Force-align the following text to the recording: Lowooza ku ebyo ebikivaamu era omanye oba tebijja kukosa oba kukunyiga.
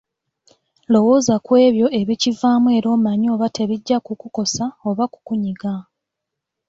Lowooza 0.91 1.35
ku 1.45 1.51
ebyo 1.65 1.87
ebikivaamu 1.99 2.67
era 2.77 2.87
omanye 2.95 3.27
oba 3.35 3.47
tebijja 3.55 3.97
kukosa 4.05 4.65
oba 4.89 5.03
kukunyiga. 5.13 5.73